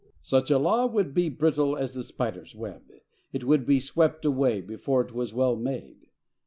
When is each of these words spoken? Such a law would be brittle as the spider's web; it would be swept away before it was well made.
Such 0.23 0.49
a 0.49 0.57
law 0.57 0.87
would 0.87 1.13
be 1.13 1.29
brittle 1.29 1.77
as 1.77 1.93
the 1.93 2.01
spider's 2.01 2.55
web; 2.55 2.91
it 3.33 3.43
would 3.43 3.67
be 3.67 3.79
swept 3.79 4.25
away 4.25 4.59
before 4.59 5.01
it 5.01 5.13
was 5.13 5.31
well 5.31 5.55
made. 5.55 6.07